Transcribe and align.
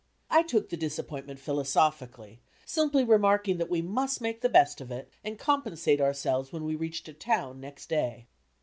I 0.31 0.41
took 0.41 0.69
the 0.69 0.77
disappointment 0.77 1.39
philosophically, 1.39 2.41
simply 2.65 3.03
remarking 3.03 3.59
that 3.59 3.69
we 3.69 3.83
must 3.83 4.19
make 4.19 4.41
the 4.41 4.49
best 4.49 4.81
of 4.81 4.89
it 4.91 5.11
and 5.23 5.37
compensate 5.37 6.01
ourselves 6.01 6.51
when 6.51 6.63
we 6.63 6.73
reached 6.75 7.07
a 7.07 7.13
town 7.13 7.59
next 7.59 7.87
day. 7.89 8.25